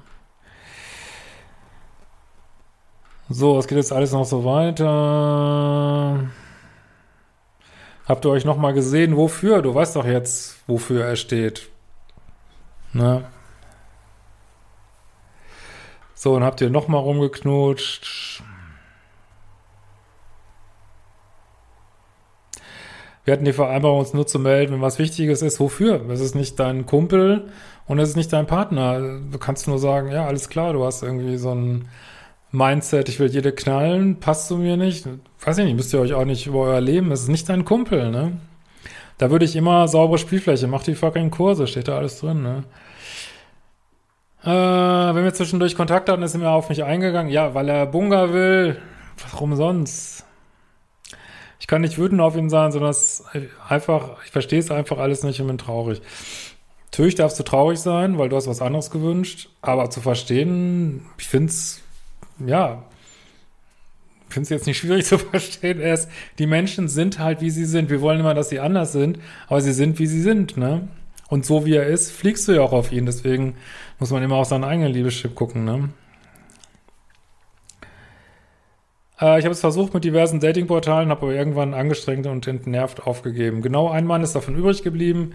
So, 3.28 3.56
es 3.56 3.68
geht 3.68 3.78
jetzt 3.78 3.92
alles 3.92 4.10
noch 4.10 4.24
so 4.24 4.44
weiter. 4.44 6.28
Habt 8.04 8.24
ihr 8.24 8.30
euch 8.30 8.44
nochmal 8.44 8.74
gesehen, 8.74 9.16
wofür? 9.16 9.62
Du 9.62 9.76
weißt 9.76 9.94
doch 9.94 10.04
jetzt, 10.04 10.56
wofür 10.66 11.04
er 11.04 11.14
steht. 11.14 11.68
Ne? 12.92 13.24
So, 16.14 16.34
und 16.34 16.42
habt 16.42 16.60
ihr 16.60 16.70
nochmal 16.70 17.02
rumgeknutscht. 17.02 18.25
Wir 23.26 23.32
hatten 23.32 23.44
die 23.44 23.52
Vereinbarung, 23.52 23.98
uns 23.98 24.14
nur 24.14 24.26
zu 24.26 24.38
melden, 24.38 24.72
wenn 24.72 24.80
was 24.80 25.00
Wichtiges 25.00 25.42
ist. 25.42 25.58
Wofür? 25.58 26.08
Es 26.10 26.20
ist 26.20 26.36
nicht 26.36 26.60
dein 26.60 26.86
Kumpel 26.86 27.48
und 27.86 27.98
es 27.98 28.10
ist 28.10 28.16
nicht 28.16 28.32
dein 28.32 28.46
Partner. 28.46 29.18
Du 29.30 29.38
kannst 29.38 29.66
nur 29.66 29.80
sagen, 29.80 30.12
ja, 30.12 30.26
alles 30.26 30.48
klar, 30.48 30.72
du 30.72 30.84
hast 30.84 31.02
irgendwie 31.02 31.36
so 31.36 31.52
ein 31.52 31.88
Mindset, 32.52 33.08
ich 33.08 33.18
will 33.18 33.28
jede 33.28 33.50
knallen, 33.50 34.20
passt 34.20 34.46
zu 34.46 34.56
mir 34.56 34.76
nicht. 34.76 35.08
Weiß 35.44 35.58
ich 35.58 35.64
nicht, 35.64 35.74
müsst 35.74 35.92
ihr 35.92 36.00
euch 36.00 36.14
auch 36.14 36.24
nicht 36.24 36.46
über 36.46 36.60
euer 36.60 36.80
Leben, 36.80 37.10
es 37.10 37.22
ist 37.22 37.28
nicht 37.28 37.48
dein 37.48 37.64
Kumpel, 37.64 38.12
ne? 38.12 38.38
Da 39.18 39.30
würde 39.30 39.44
ich 39.44 39.56
immer 39.56 39.88
saubere 39.88 40.18
Spielfläche, 40.18 40.68
mach 40.68 40.84
die 40.84 40.94
fucking 40.94 41.30
Kurse, 41.32 41.66
steht 41.66 41.88
da 41.88 41.98
alles 41.98 42.20
drin, 42.20 42.42
ne? 42.44 42.62
Äh, 44.44 45.14
wenn 45.14 45.24
wir 45.24 45.34
zwischendurch 45.34 45.74
Kontakt 45.74 46.08
hatten, 46.08 46.22
ist 46.22 46.34
er 46.34 46.40
mir 46.40 46.50
auf 46.50 46.68
mich 46.68 46.84
eingegangen. 46.84 47.32
Ja, 47.32 47.54
weil 47.54 47.68
er 47.68 47.86
Bunga 47.86 48.32
will. 48.32 48.76
Warum 49.32 49.56
sonst? 49.56 50.25
Ich 51.58 51.66
kann 51.66 51.80
nicht 51.80 51.98
wütend 51.98 52.20
auf 52.20 52.36
ihn 52.36 52.50
sein, 52.50 52.72
sondern 52.72 52.90
es 52.90 53.24
einfach, 53.68 54.22
ich 54.24 54.30
verstehe 54.30 54.58
es 54.58 54.70
einfach 54.70 54.98
alles 54.98 55.22
nicht 55.22 55.40
und 55.40 55.46
bin 55.46 55.58
traurig. 55.58 56.02
Natürlich 56.86 57.14
darfst 57.14 57.38
du 57.38 57.42
traurig 57.42 57.78
sein, 57.78 58.18
weil 58.18 58.28
du 58.28 58.36
hast 58.36 58.46
was 58.46 58.62
anderes 58.62 58.90
gewünscht, 58.90 59.48
aber 59.62 59.90
zu 59.90 60.00
verstehen, 60.00 61.02
ich 61.18 61.28
finde 61.28 61.50
es 61.50 61.82
ja, 62.44 62.84
finde 64.28 64.44
es 64.44 64.50
jetzt 64.50 64.66
nicht 64.66 64.78
schwierig 64.78 65.04
zu 65.06 65.18
verstehen. 65.18 65.80
Erst, 65.80 66.10
die 66.38 66.46
Menschen 66.46 66.88
sind 66.88 67.18
halt, 67.18 67.40
wie 67.40 67.50
sie 67.50 67.64
sind. 67.64 67.90
Wir 67.90 68.00
wollen 68.00 68.20
immer, 68.20 68.34
dass 68.34 68.48
sie 68.48 68.60
anders 68.60 68.92
sind, 68.92 69.18
aber 69.48 69.60
sie 69.60 69.72
sind, 69.72 69.98
wie 69.98 70.06
sie 70.06 70.20
sind, 70.20 70.56
ne? 70.56 70.88
Und 71.28 71.44
so 71.44 71.66
wie 71.66 71.74
er 71.74 71.86
ist, 71.86 72.12
fliegst 72.12 72.46
du 72.46 72.52
ja 72.52 72.60
auch 72.60 72.72
auf 72.72 72.92
ihn. 72.92 73.06
Deswegen 73.06 73.56
muss 73.98 74.10
man 74.10 74.22
immer 74.22 74.36
auf 74.36 74.46
seinen 74.46 74.64
eigenen 74.64 74.92
Liebeschip 74.92 75.34
gucken, 75.34 75.64
ne? 75.64 75.88
Äh, 79.20 79.38
ich 79.38 79.44
habe 79.44 79.52
es 79.52 79.60
versucht 79.60 79.94
mit 79.94 80.04
diversen 80.04 80.40
Datingportalen, 80.40 81.10
habe 81.10 81.26
aber 81.26 81.34
irgendwann 81.34 81.74
angestrengt 81.74 82.26
und 82.26 82.46
entnervt 82.46 83.06
aufgegeben. 83.06 83.62
Genau 83.62 83.88
ein 83.88 84.06
Mann 84.06 84.22
ist 84.22 84.34
davon 84.34 84.56
übrig 84.56 84.82
geblieben 84.82 85.32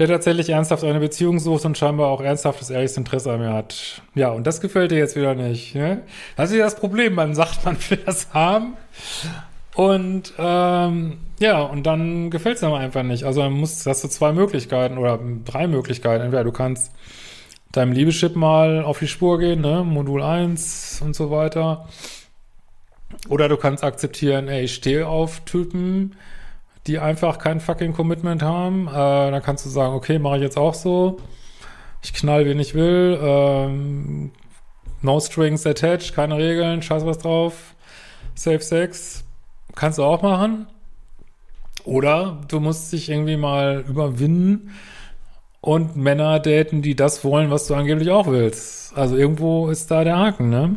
der 0.00 0.08
tatsächlich 0.08 0.48
ernsthaft 0.48 0.82
eine 0.82 0.98
Beziehung 0.98 1.38
sucht 1.38 1.66
und 1.66 1.76
scheinbar 1.76 2.08
auch 2.08 2.22
ernsthaftes, 2.22 2.70
ehrliches 2.70 2.96
Interesse 2.96 3.32
an 3.32 3.40
mir 3.40 3.52
hat. 3.52 4.00
Ja, 4.14 4.30
und 4.30 4.46
das 4.46 4.62
gefällt 4.62 4.92
dir 4.92 4.96
jetzt 4.96 5.14
wieder 5.14 5.34
nicht. 5.34 5.74
Ne? 5.74 6.00
Das 6.36 6.50
ist 6.50 6.56
ja 6.56 6.64
das 6.64 6.76
Problem. 6.76 7.14
Man 7.14 7.34
sagt, 7.34 7.66
man 7.66 7.76
will 7.90 7.98
das 8.06 8.32
haben. 8.32 8.78
Und 9.74 10.32
ähm, 10.38 11.18
ja, 11.38 11.60
und 11.60 11.84
dann 11.84 12.30
gefällt 12.30 12.56
es 12.56 12.64
einem 12.64 12.72
einfach 12.72 13.02
nicht. 13.02 13.24
Also 13.24 13.42
man 13.42 13.52
muss, 13.52 13.84
hast 13.84 14.02
du 14.02 14.08
zwei 14.08 14.32
Möglichkeiten 14.32 14.96
oder 14.96 15.20
drei 15.44 15.66
Möglichkeiten. 15.66 16.24
Entweder 16.24 16.44
du 16.44 16.52
kannst 16.52 16.92
deinem 17.72 17.92
Liebeschip 17.92 18.36
mal 18.36 18.82
auf 18.82 19.00
die 19.00 19.06
Spur 19.06 19.38
gehen, 19.38 19.60
ne? 19.60 19.84
Modul 19.84 20.22
1 20.22 21.02
und 21.04 21.14
so 21.14 21.30
weiter. 21.30 21.86
Oder 23.28 23.48
du 23.48 23.56
kannst 23.56 23.84
akzeptieren, 23.84 24.48
ey, 24.48 24.64
ich 24.64 24.74
stehe 24.74 25.06
auf 25.06 25.40
Typen, 25.40 26.16
die 26.86 26.98
einfach 26.98 27.38
kein 27.38 27.60
fucking 27.60 27.92
Commitment 27.92 28.42
haben. 28.42 28.88
Äh, 28.88 28.92
dann 28.92 29.42
kannst 29.42 29.66
du 29.66 29.70
sagen, 29.70 29.94
okay, 29.94 30.18
mache 30.18 30.36
ich 30.36 30.42
jetzt 30.42 30.56
auch 30.56 30.74
so. 30.74 31.18
Ich 32.02 32.14
knall, 32.14 32.46
wen 32.46 32.58
ich 32.58 32.74
will. 32.74 33.18
Ähm, 33.20 34.32
no 35.02 35.20
strings 35.20 35.66
attached, 35.66 36.14
keine 36.14 36.36
Regeln, 36.36 36.82
scheiß 36.82 37.04
was 37.04 37.18
drauf. 37.18 37.74
Safe 38.34 38.60
Sex. 38.60 39.24
Kannst 39.74 39.98
du 39.98 40.04
auch 40.04 40.22
machen. 40.22 40.66
Oder 41.84 42.40
du 42.48 42.60
musst 42.60 42.92
dich 42.92 43.08
irgendwie 43.08 43.36
mal 43.36 43.84
überwinden 43.88 44.70
und 45.60 45.96
Männer 45.96 46.40
daten, 46.40 46.82
die 46.82 46.94
das 46.94 47.24
wollen, 47.24 47.50
was 47.50 47.66
du 47.66 47.74
angeblich 47.74 48.10
auch 48.10 48.26
willst. 48.26 48.96
Also 48.96 49.16
irgendwo 49.16 49.68
ist 49.68 49.90
da 49.90 50.04
der 50.04 50.18
Haken, 50.18 50.50
ne? 50.50 50.76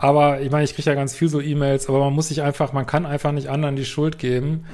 Aber 0.00 0.40
ich 0.40 0.50
meine, 0.50 0.64
ich 0.64 0.74
kriege 0.74 0.88
ja 0.88 0.96
ganz 0.96 1.14
viel 1.14 1.28
so 1.28 1.42
E-Mails, 1.42 1.90
aber 1.90 2.00
man 2.00 2.14
muss 2.14 2.28
sich 2.28 2.40
einfach, 2.40 2.72
man 2.72 2.86
kann 2.86 3.04
einfach 3.04 3.32
nicht 3.32 3.48
anderen 3.48 3.76
die 3.76 3.84
Schuld 3.84 4.18
geben, 4.18 4.64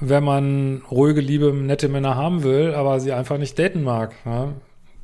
wenn 0.00 0.24
man 0.24 0.80
ruhige, 0.90 1.20
liebe, 1.20 1.52
nette 1.52 1.90
Männer 1.90 2.16
haben 2.16 2.42
will, 2.44 2.74
aber 2.74 2.98
sie 2.98 3.12
einfach 3.12 3.36
nicht 3.36 3.58
daten 3.58 3.82
mag. 3.82 4.14
Ne? 4.24 4.54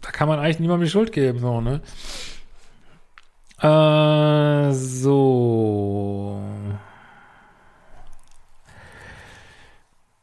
Da 0.00 0.10
kann 0.12 0.28
man 0.28 0.38
eigentlich 0.38 0.60
niemandem 0.60 0.86
die 0.86 0.90
Schuld 0.90 1.12
geben, 1.12 1.40
so, 1.40 1.60
ne? 1.60 1.82
Äh, 3.60 4.72
so. 4.72 6.40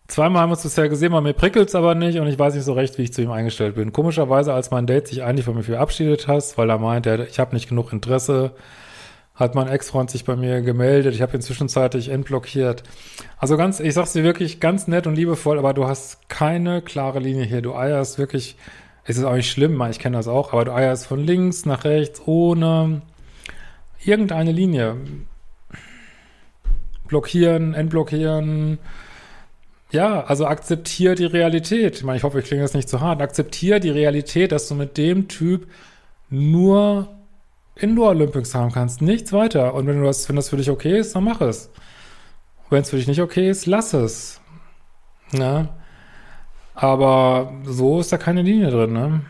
Zweimal 0.08 0.42
haben 0.42 0.50
wir 0.50 0.54
uns 0.54 0.64
bisher 0.64 0.90
gesehen, 0.90 1.12
bei 1.12 1.22
mir 1.22 1.34
prickelt's 1.34 1.76
aber 1.76 1.94
nicht 1.94 2.18
und 2.18 2.26
ich 2.26 2.40
weiß 2.40 2.56
nicht 2.56 2.66
so 2.66 2.74
recht, 2.74 2.98
wie 2.98 3.04
ich 3.04 3.14
zu 3.14 3.22
ihm 3.22 3.32
eingestellt 3.32 3.76
bin. 3.76 3.94
Komischerweise, 3.94 4.52
als 4.52 4.72
mein 4.72 4.88
Date 4.88 5.10
sich 5.10 5.22
eigentlich 5.22 5.46
von 5.46 5.56
mir 5.56 5.64
verabschiedet 5.64 6.28
hast, 6.28 6.58
weil 6.58 6.72
er 6.72 6.80
meint, 6.80 7.06
ich 7.06 7.40
habe 7.40 7.54
nicht 7.54 7.70
genug 7.70 7.94
Interesse, 7.94 8.54
hat 9.42 9.56
mein 9.56 9.68
Ex-Freund 9.68 10.10
sich 10.10 10.24
bei 10.24 10.36
mir 10.36 10.62
gemeldet. 10.62 11.14
Ich 11.16 11.22
habe 11.22 11.36
ihn 11.36 11.42
zwischenzeitlich 11.42 12.10
entblockiert. 12.10 12.84
Also 13.38 13.58
ganz, 13.58 13.80
ich 13.80 13.94
sag's 13.94 14.14
dir 14.14 14.24
wirklich 14.24 14.60
ganz 14.60 14.88
nett 14.88 15.08
und 15.08 15.16
liebevoll, 15.16 15.58
aber 15.58 15.74
du 15.74 15.88
hast 15.88 16.30
keine 16.30 16.82
klare 16.82 17.20
Linie 17.20 17.44
hier. 17.44 17.62
Du 17.62 17.76
eierst 17.76 18.20
wirklich, 18.20 18.56
es 19.04 19.18
ist 19.18 19.24
auch 19.24 19.34
nicht 19.34 19.52
schlimm, 19.52 19.82
ich 19.90 20.00
kenne 20.00 20.18
das 20.18 20.28
auch, 20.28 20.54
aber 20.54 20.66
du 20.66 20.74
eierst 20.74 21.08
von 21.08 21.20
links 21.20 21.66
nach 21.66 21.84
rechts 21.84 22.22
ohne 22.26 23.02
irgendeine 24.06 24.52
Linie. 24.52 24.96
Blockieren, 27.08 27.74
entblockieren. 27.74 28.78
Ja, 29.92 30.24
also 30.24 30.46
akzeptier 30.46 31.16
die 31.16 31.26
Realität. 31.26 31.98
Ich 31.98 32.04
meine, 32.04 32.18
ich 32.18 32.24
hoffe, 32.24 32.40
ich 32.40 32.46
klinge 32.46 32.62
das 32.62 32.74
nicht 32.74 32.88
zu 32.88 33.02
hart. 33.02 33.22
Akzeptier 33.22 33.80
die 33.80 33.90
Realität, 33.90 34.52
dass 34.52 34.70
du 34.70 34.76
mit 34.76 34.98
dem 34.98 35.28
Typ 35.28 35.68
nur 36.30 37.10
Indoor 37.76 38.10
Olympics 38.10 38.54
haben 38.54 38.72
kannst, 38.72 39.02
nichts 39.02 39.34
weiter. 39.34 39.74
Und 39.74 39.88
wenn 39.88 40.00
du 40.00 40.06
das, 40.06 40.28
wenn 40.30 40.36
das 40.36 40.50
für 40.50 40.58
dich 40.58 40.70
okay 40.70 41.00
ist, 41.00 41.16
dann 41.16 41.24
mach 41.24 41.42
es. 41.42 41.72
Wenn 42.70 42.82
es 42.82 42.90
für 42.90 42.98
dich 42.98 43.08
nicht 43.08 43.22
okay 43.22 43.50
ist, 43.50 43.66
lass 43.66 43.94
es. 43.94 44.42
Ne? 45.32 45.70
Aber 46.76 47.54
so 47.64 48.00
ist 48.00 48.12
da 48.12 48.18
keine 48.18 48.42
Linie 48.42 48.72
drin, 48.72 48.94
ne? 48.94 49.22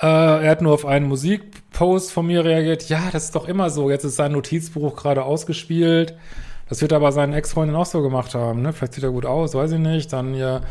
Äh, 0.00 0.06
er 0.44 0.50
hat 0.50 0.62
nur 0.62 0.74
auf 0.74 0.84
einen 0.84 1.06
Musikpost 1.06 2.10
von 2.12 2.26
mir 2.26 2.44
reagiert. 2.44 2.88
Ja, 2.88 3.10
das 3.12 3.26
ist 3.26 3.36
doch 3.36 3.46
immer 3.46 3.70
so. 3.70 3.88
Jetzt 3.88 4.04
ist 4.04 4.16
sein 4.16 4.32
Notizbuch 4.32 4.96
gerade 4.96 5.22
ausgespielt. 5.24 6.16
Das 6.72 6.80
wird 6.80 6.94
aber 6.94 7.12
seinen 7.12 7.34
Ex-Freundin 7.34 7.76
auch 7.76 7.84
so 7.84 8.00
gemacht 8.00 8.34
haben, 8.34 8.62
ne? 8.62 8.72
Vielleicht 8.72 8.94
sieht 8.94 9.04
er 9.04 9.10
gut 9.10 9.26
aus, 9.26 9.52
weiß 9.52 9.72
ich 9.72 9.78
nicht. 9.78 10.10
Dann 10.10 10.32
ja, 10.32 10.62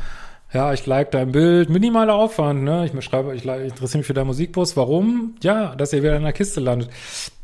ja, 0.51 0.73
ich 0.73 0.87
like 0.87 1.11
dein 1.11 1.31
Bild. 1.31 1.69
Minimaler 1.69 2.15
Aufwand, 2.15 2.63
ne? 2.63 2.89
Ich 2.91 3.05
schreibe, 3.05 3.35
ich, 3.35 3.45
ich 3.45 3.51
interessiere 3.51 3.99
mich 3.99 4.07
für 4.07 4.15
deinen 4.15 4.25
Musikbus. 4.25 4.75
Warum? 4.75 5.35
Ja, 5.43 5.75
dass 5.75 5.93
er 5.93 6.01
wieder 6.01 6.15
in 6.15 6.23
der 6.23 6.33
Kiste 6.33 6.59
landet. 6.59 6.89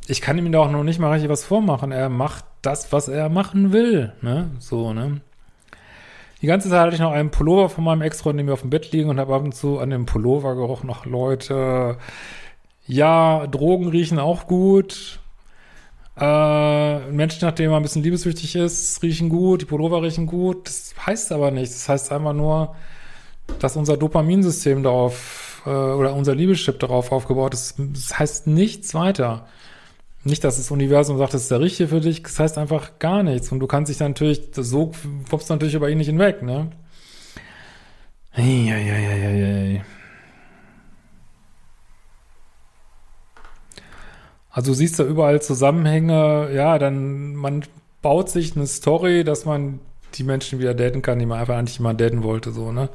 Ich 0.08 0.22
kann 0.22 0.40
ihm 0.40 0.52
da 0.52 0.62
auch 0.62 0.72
noch 0.72 0.84
nicht 0.84 0.98
mal 0.98 1.12
richtig 1.12 1.30
was 1.30 1.44
vormachen. 1.44 1.92
Er 1.92 2.10
macht 2.10 2.46
das, 2.64 2.92
was 2.92 3.10
er 3.10 3.30
machen 3.30 3.74
will, 3.74 4.14
ne? 4.24 4.50
So, 4.58 4.92
ne? 4.92 5.22
Die 6.42 6.48
ganze 6.48 6.68
Zeit 6.68 6.80
hatte 6.80 6.96
ich 6.96 7.02
noch 7.02 7.12
einen 7.12 7.30
Pullover 7.30 7.70
von 7.70 7.84
meinem 7.84 8.02
Ex-Freund 8.02 8.38
neben 8.38 8.48
mir 8.48 8.54
auf 8.54 8.62
dem 8.62 8.72
Bett 8.72 8.92
liegen 8.92 9.12
und 9.12 9.20
habe 9.20 9.36
ab 9.36 9.44
und 9.44 9.54
zu 9.54 9.78
an 9.78 9.92
dem 9.92 10.08
Pullover 10.08 10.56
gerochen. 10.56 10.88
Noch 10.88 11.06
Leute, 11.06 12.00
ja, 12.88 13.46
Drogen 13.46 13.90
riechen 13.90 14.18
auch 14.18 14.48
gut. 14.48 15.20
Äh, 16.20 17.12
Menschen, 17.12 17.46
nachdem 17.46 17.70
man 17.70 17.80
ein 17.80 17.84
bisschen 17.84 18.04
liebessüchtig 18.04 18.56
ist, 18.56 19.04
riechen 19.04 19.30
gut, 19.30 19.62
die 19.62 19.66
Pullover 19.66 20.02
riechen 20.02 20.26
gut. 20.26 20.68
Das 20.68 20.94
heißt 21.06 21.32
aber 21.32 21.52
nichts. 21.52 21.76
Das 21.76 21.90
heißt 21.90 22.12
einfach 22.12 22.34
nur, 22.34 22.76
dass 23.60 23.76
unser 23.76 23.98
Dopaminsystem 23.98 24.82
darauf 24.84 25.62
äh, 25.66 25.70
oder 25.70 26.14
unser 26.14 26.34
Liebeschip 26.34 26.80
darauf 26.80 27.12
aufgebaut 27.12 27.54
ist. 27.54 27.76
Das 27.78 28.18
heißt 28.18 28.48
nichts 28.48 28.94
weiter. 28.96 29.48
Nicht, 30.24 30.44
dass 30.44 30.58
das 30.58 30.72
Universum 30.72 31.18
sagt, 31.18 31.34
das 31.34 31.44
ist 31.44 31.52
der 31.52 31.62
Richtige 31.62 31.90
für 31.90 32.02
dich, 32.02 32.24
das 32.24 32.40
heißt 32.40 32.58
einfach 32.58 33.00
gar 33.00 33.24
nichts. 33.24 33.52
Und 33.52 33.60
du 33.60 33.68
kannst 33.68 33.90
dich 33.90 33.98
dann 33.98 34.12
natürlich, 34.12 34.42
so 34.54 34.92
kommst 35.30 35.50
du 35.50 35.54
natürlich 35.54 35.76
über 35.76 35.90
ihn 35.90 36.00
nicht 36.00 36.08
hinweg, 36.08 36.42
ne? 36.42 36.72
Eieieiei. 38.34 39.84
Also 44.58 44.72
du 44.72 44.76
siehst 44.76 44.98
da 44.98 45.04
überall 45.04 45.40
Zusammenhänge, 45.40 46.50
ja, 46.52 46.80
dann 46.80 47.36
man 47.36 47.64
baut 48.02 48.28
sich 48.28 48.56
eine 48.56 48.66
Story, 48.66 49.24
dass 49.24 49.46
man 49.46 49.80
die 50.16 50.24
Menschen 50.24 50.58
wieder 50.58 50.74
daten 50.74 51.04
kann, 51.04 51.20
die 51.20 51.28
man 51.28 51.40
einfach 51.40 51.56
eigentlich 51.56 51.80
mal 51.80 51.94
daten 51.94 52.24
wollte, 52.24 52.50
so, 52.52 52.72
ne? 52.72 52.90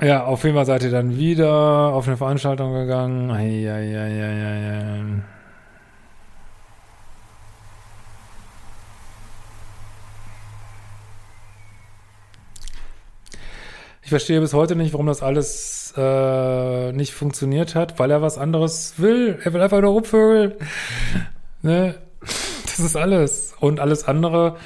Ja, 0.00 0.24
auf 0.24 0.44
jeden 0.44 0.56
Fall 0.56 0.66
seid 0.66 0.82
ihr 0.82 0.90
dann 0.90 1.16
wieder 1.16 1.50
auf 1.94 2.06
eine 2.06 2.16
Veranstaltung 2.18 2.74
gegangen. 2.74 3.30
Eieieiei. 3.30 5.22
Ich 5.24 5.31
verstehe 14.12 14.40
bis 14.40 14.52
heute 14.52 14.76
nicht, 14.76 14.92
warum 14.92 15.06
das 15.06 15.22
alles 15.22 15.94
äh, 15.96 16.92
nicht 16.92 17.14
funktioniert 17.14 17.74
hat, 17.74 17.98
weil 17.98 18.10
er 18.10 18.20
was 18.20 18.36
anderes 18.36 18.94
will. 18.98 19.38
Er 19.42 19.52
will 19.54 19.62
einfach 19.62 19.80
nur 19.80 19.92
rumvögeln. 19.92 20.54
ne? 21.62 21.94
Das 22.20 22.78
ist 22.78 22.94
alles. 22.94 23.54
Und 23.58 23.80
alles 23.80 24.04
andere, 24.06 24.56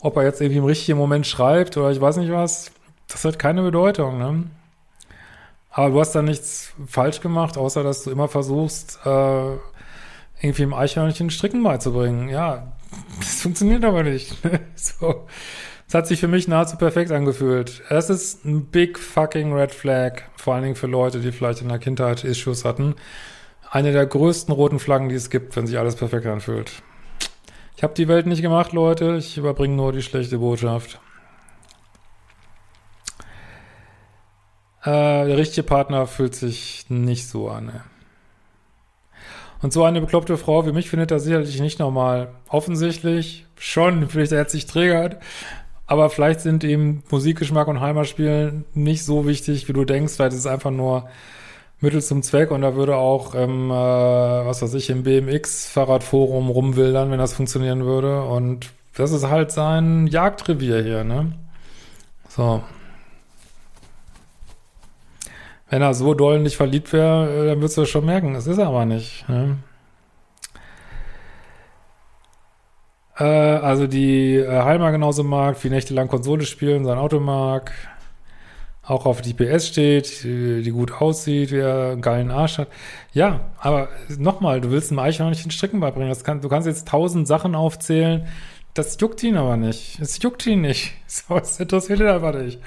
ob 0.00 0.16
er 0.16 0.22
jetzt 0.22 0.40
irgendwie 0.40 0.58
im 0.58 0.64
richtigen 0.64 0.96
Moment 0.96 1.26
schreibt 1.26 1.76
oder 1.76 1.90
ich 1.90 2.00
weiß 2.00 2.18
nicht 2.18 2.30
was, 2.30 2.70
das 3.08 3.24
hat 3.24 3.38
keine 3.38 3.62
Bedeutung. 3.62 4.18
Ne? 4.18 4.44
Aber 5.70 5.90
du 5.90 6.00
hast 6.00 6.12
da 6.12 6.22
nichts 6.22 6.72
falsch 6.86 7.20
gemacht, 7.20 7.58
außer 7.58 7.82
dass 7.82 8.04
du 8.04 8.12
immer 8.12 8.28
versuchst, 8.28 9.00
äh, 9.04 9.54
irgendwie 10.40 10.62
im 10.62 10.74
Eichhörnchen 10.74 11.30
Stricken 11.30 11.64
beizubringen. 11.64 12.28
Ja, 12.28 12.72
das 13.18 13.42
funktioniert 13.42 13.84
aber 13.84 14.04
nicht. 14.04 14.36
so. 14.76 15.26
Es 15.94 15.98
hat 15.98 16.08
sich 16.08 16.18
für 16.18 16.26
mich 16.26 16.48
nahezu 16.48 16.76
perfekt 16.76 17.12
angefühlt. 17.12 17.84
Es 17.88 18.10
ist 18.10 18.44
ein 18.44 18.64
big 18.64 18.98
fucking 18.98 19.52
red 19.52 19.70
flag, 19.70 20.22
vor 20.34 20.54
allen 20.54 20.64
Dingen 20.64 20.74
für 20.74 20.88
Leute, 20.88 21.20
die 21.20 21.30
vielleicht 21.30 21.62
in 21.62 21.68
der 21.68 21.78
Kindheit 21.78 22.24
Issues 22.24 22.64
hatten. 22.64 22.96
Eine 23.70 23.92
der 23.92 24.04
größten 24.04 24.52
roten 24.52 24.80
Flaggen, 24.80 25.08
die 25.08 25.14
es 25.14 25.30
gibt, 25.30 25.54
wenn 25.54 25.68
sich 25.68 25.78
alles 25.78 25.94
perfekt 25.94 26.26
anfühlt. 26.26 26.82
Ich 27.76 27.84
habe 27.84 27.94
die 27.94 28.08
Welt 28.08 28.26
nicht 28.26 28.42
gemacht, 28.42 28.72
Leute. 28.72 29.18
Ich 29.18 29.38
überbringe 29.38 29.76
nur 29.76 29.92
die 29.92 30.02
schlechte 30.02 30.38
Botschaft. 30.38 30.98
Äh, 34.82 34.90
der 34.90 35.38
richtige 35.38 35.62
Partner 35.62 36.08
fühlt 36.08 36.34
sich 36.34 36.86
nicht 36.88 37.28
so 37.28 37.48
an. 37.48 37.66
Ne? 37.66 37.84
Und 39.62 39.72
so 39.72 39.84
eine 39.84 40.00
bekloppte 40.00 40.36
Frau 40.38 40.66
wie 40.66 40.72
mich 40.72 40.90
findet 40.90 41.12
er 41.12 41.20
sicherlich 41.20 41.60
nicht 41.60 41.78
normal. 41.78 42.34
Offensichtlich 42.48 43.46
schon, 43.56 44.08
vielleicht 44.08 44.32
er 44.32 44.40
hat 44.40 44.50
sich 44.50 44.66
triggert. 44.66 45.22
Aber 45.86 46.08
vielleicht 46.08 46.40
sind 46.40 46.64
ihm 46.64 47.02
Musikgeschmack 47.10 47.68
und 47.68 47.80
Heimatspielen 47.80 48.64
nicht 48.74 49.04
so 49.04 49.26
wichtig, 49.26 49.68
wie 49.68 49.72
du 49.74 49.84
denkst. 49.84 50.14
Vielleicht 50.14 50.32
ist 50.32 50.40
es 50.40 50.46
einfach 50.46 50.70
nur 50.70 51.08
Mittel 51.80 52.02
zum 52.02 52.22
Zweck 52.22 52.50
und 52.50 52.62
da 52.62 52.74
würde 52.74 52.96
auch, 52.96 53.34
ähm, 53.34 53.70
äh, 53.70 53.74
was 53.74 54.62
weiß 54.62 54.72
ich, 54.74 54.88
im 54.90 55.02
BMX-Fahrradforum 55.02 56.48
rumwildern, 56.48 57.10
wenn 57.10 57.18
das 57.18 57.34
funktionieren 57.34 57.84
würde. 57.84 58.22
Und 58.22 58.70
das 58.96 59.12
ist 59.12 59.28
halt 59.28 59.52
sein 59.52 60.06
Jagdrevier 60.06 60.82
hier, 60.82 61.04
ne? 61.04 61.32
So. 62.28 62.62
Wenn 65.68 65.82
er 65.82 65.94
so 65.94 66.14
doll 66.14 66.40
nicht 66.40 66.56
verliebt 66.56 66.92
wäre, 66.92 67.28
äh, 67.28 67.46
dann 67.48 67.58
würdest 67.58 67.76
du 67.76 67.84
schon 67.84 68.06
merken. 68.06 68.34
Das 68.34 68.46
ist 68.46 68.58
er 68.58 68.68
aber 68.68 68.86
nicht. 68.86 69.28
Ne? 69.28 69.58
Äh, 73.18 73.24
also 73.24 73.86
die 73.86 74.36
äh, 74.36 74.62
Heimer 74.62 74.90
genauso 74.92 75.24
mag, 75.24 75.62
wie 75.62 75.70
nächtelang 75.70 76.08
Konsole 76.08 76.44
spielen, 76.44 76.84
sein 76.84 76.98
Auto 76.98 77.20
mag, 77.20 77.72
auch 78.82 79.06
auf 79.06 79.22
die 79.22 79.32
PS 79.32 79.68
steht, 79.68 80.24
die, 80.24 80.62
die 80.62 80.70
gut 80.70 80.92
aussieht, 81.00 81.50
wie 81.52 81.58
er 81.58 81.92
einen 81.92 82.02
geilen 82.02 82.30
Arsch 82.30 82.58
hat. 82.58 82.68
Ja, 83.12 83.40
aber 83.58 83.88
nochmal, 84.18 84.60
du 84.60 84.70
willst 84.70 84.90
einem 84.90 84.98
Eichhörnchen 84.98 85.50
Stricken 85.50 85.80
beibringen. 85.80 86.14
Kann, 86.22 86.40
du 86.40 86.48
kannst 86.48 86.66
jetzt 86.66 86.88
tausend 86.88 87.26
Sachen 87.26 87.54
aufzählen, 87.54 88.26
das 88.74 88.98
juckt 89.00 89.22
ihn 89.22 89.36
aber 89.36 89.56
nicht. 89.56 90.00
Es 90.00 90.20
juckt 90.22 90.46
ihn 90.46 90.60
nicht. 90.60 90.92
So, 91.06 91.38
das 91.38 91.60
interessiert 91.60 92.00
ihn 92.00 92.08
einfach 92.08 92.34
nicht. 92.34 92.58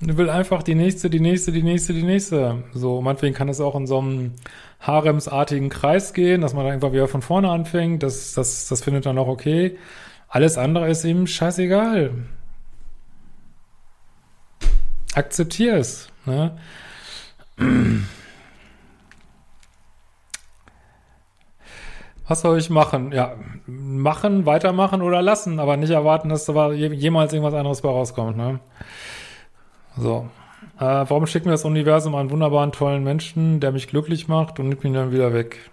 Du 0.00 0.16
will 0.16 0.30
einfach 0.30 0.62
die 0.62 0.76
nächste, 0.76 1.10
die 1.10 1.18
nächste, 1.18 1.50
die 1.50 1.64
nächste, 1.64 1.92
die 1.92 2.04
nächste. 2.04 2.62
So, 2.72 3.00
meinetwegen 3.02 3.34
kann 3.34 3.48
es 3.48 3.60
auch 3.60 3.74
in 3.74 3.88
so 3.88 3.98
einem 3.98 4.34
haremsartigen 4.82 5.68
Kreis 5.68 6.12
gehen, 6.12 6.40
dass 6.40 6.54
man 6.54 6.64
dann 6.64 6.74
einfach 6.74 6.92
wieder 6.92 7.08
von 7.08 7.22
vorne 7.22 7.48
anfängt. 7.48 8.02
Das, 8.02 8.34
das, 8.34 8.68
das 8.68 8.82
findet 8.82 9.06
dann 9.06 9.18
auch 9.18 9.28
okay. 9.28 9.78
Alles 10.28 10.58
andere 10.58 10.90
ist 10.90 11.04
ihm 11.04 11.26
scheißegal. 11.26 12.12
Akzeptier 15.14 15.76
es. 15.76 16.08
Ne? 16.26 16.58
Was 22.26 22.40
soll 22.40 22.58
ich 22.58 22.70
machen? 22.70 23.12
Ja, 23.12 23.36
machen, 23.66 24.46
weitermachen 24.46 25.02
oder 25.02 25.22
lassen, 25.22 25.60
aber 25.60 25.76
nicht 25.76 25.90
erwarten, 25.90 26.28
dass 26.28 26.46
da 26.46 26.72
jemals 26.72 27.32
irgendwas 27.32 27.54
anderes 27.54 27.82
bei 27.82 27.88
rauskommt. 27.88 28.36
Ne? 28.36 28.58
So. 29.96 30.28
Äh, 30.78 30.80
warum 30.80 31.26
schickt 31.26 31.46
mir 31.46 31.52
das 31.52 31.64
Universum 31.64 32.14
einen 32.14 32.30
wunderbaren, 32.30 32.72
tollen 32.72 33.04
Menschen, 33.04 33.60
der 33.60 33.72
mich 33.72 33.88
glücklich 33.88 34.28
macht 34.28 34.58
und 34.58 34.68
nimmt 34.68 34.84
ihn 34.84 34.94
dann 34.94 35.12
wieder 35.12 35.32
weg? 35.32 35.70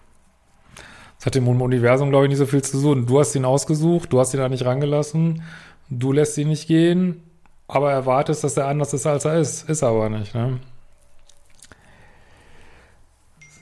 Das 1.17 1.25
hat 1.25 1.35
dem 1.35 1.47
Universum, 1.47 2.11
glaube 2.11 2.25
ich, 2.25 2.29
nicht 2.29 2.37
so 2.37 2.45
viel 2.45 2.61
zu 2.61 2.81
tun. 2.81 3.05
Du 3.05 3.19
hast 3.19 3.35
ihn 3.35 3.45
ausgesucht, 3.45 4.13
du 4.13 4.19
hast 4.19 4.33
ihn 4.33 4.39
da 4.39 4.47
nicht 4.47 4.65
rangelassen, 4.65 5.43
du 5.89 6.11
lässt 6.11 6.37
ihn 6.37 6.47
nicht 6.47 6.67
gehen, 6.67 7.23
aber 7.67 7.91
erwartest, 7.91 8.43
dass 8.43 8.55
er 8.55 8.67
anders 8.67 8.93
ist, 8.93 9.05
als 9.05 9.25
er 9.25 9.39
ist. 9.39 9.69
Ist 9.69 9.83
aber 9.83 10.09
nicht, 10.09 10.33
ne? 10.33 10.59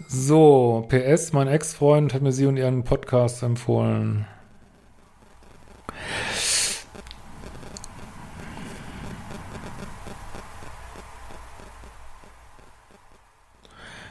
So, 0.08 0.86
PS, 0.88 1.34
mein 1.34 1.48
Ex-Freund 1.48 2.14
hat 2.14 2.22
mir 2.22 2.32
sie 2.32 2.46
und 2.46 2.56
ihren 2.58 2.84
Podcast 2.84 3.44
empfohlen. 3.44 4.26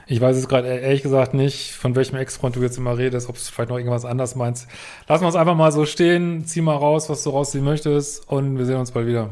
Ich 0.08 0.20
weiß 0.20 0.36
es 0.36 0.46
gerade 0.46 0.68
ehrlich 0.68 1.02
gesagt 1.02 1.34
nicht, 1.34 1.72
von 1.72 1.96
welchem 1.96 2.14
Ex-Freund 2.14 2.54
du 2.54 2.62
jetzt 2.62 2.78
immer 2.78 2.96
redest, 2.96 3.28
ob 3.28 3.34
es 3.34 3.48
vielleicht 3.48 3.70
noch 3.70 3.76
irgendwas 3.76 4.04
anders 4.04 4.36
meinst. 4.36 4.68
Lass 5.08 5.20
uns 5.20 5.34
einfach 5.34 5.56
mal 5.56 5.72
so 5.72 5.84
stehen, 5.84 6.44
zieh 6.46 6.60
mal 6.60 6.76
raus, 6.76 7.08
was 7.10 7.24
du 7.24 7.30
rausziehen 7.30 7.64
möchtest 7.64 8.28
und 8.28 8.56
wir 8.56 8.66
sehen 8.66 8.76
uns 8.76 8.92
bald 8.92 9.08
wieder. 9.08 9.30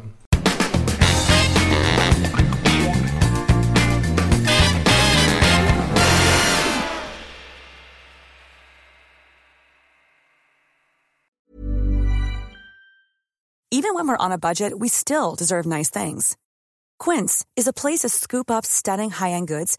Even 13.71 13.95
when 13.95 14.09
we're 14.09 14.17
on 14.19 14.33
a 14.33 14.39
budget, 14.39 14.73
we 14.77 14.89
still 14.89 15.37
deserve 15.37 15.69
nice 15.69 15.91
things. 15.91 16.37
Quince 16.99 17.45
is 17.55 17.69
a 17.69 17.73
place 17.73 18.01
to 18.01 18.09
scoop 18.09 18.51
up 18.51 18.65
stunning 18.67 19.11
high-end 19.11 19.47
goods 19.47 19.79